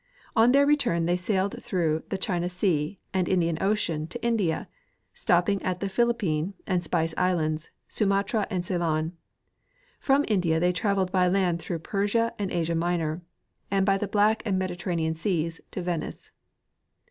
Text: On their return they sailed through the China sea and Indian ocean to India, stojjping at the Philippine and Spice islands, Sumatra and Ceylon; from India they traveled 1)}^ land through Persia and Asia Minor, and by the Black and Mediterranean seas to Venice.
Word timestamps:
On 0.35 0.51
their 0.51 0.65
return 0.65 1.05
they 1.05 1.15
sailed 1.15 1.61
through 1.61 2.01
the 2.09 2.17
China 2.17 2.49
sea 2.49 2.97
and 3.13 3.29
Indian 3.29 3.59
ocean 3.61 4.07
to 4.07 4.25
India, 4.25 4.67
stojjping 5.13 5.61
at 5.63 5.79
the 5.79 5.89
Philippine 5.89 6.55
and 6.65 6.83
Spice 6.83 7.13
islands, 7.17 7.69
Sumatra 7.87 8.47
and 8.49 8.65
Ceylon; 8.65 9.13
from 9.99 10.25
India 10.27 10.59
they 10.59 10.73
traveled 10.73 11.11
1)}^ 11.11 11.31
land 11.31 11.59
through 11.61 11.77
Persia 11.85 12.33
and 12.39 12.49
Asia 12.49 12.73
Minor, 12.73 13.21
and 13.69 13.85
by 13.85 13.99
the 13.99 14.07
Black 14.07 14.41
and 14.43 14.57
Mediterranean 14.57 15.13
seas 15.13 15.61
to 15.69 15.83
Venice. 15.83 16.31